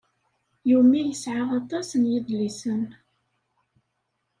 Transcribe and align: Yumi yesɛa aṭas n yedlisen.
Yumi 0.69 0.99
yesɛa 1.07 1.43
aṭas 1.59 1.89
n 2.01 2.03
yedlisen. 2.11 2.83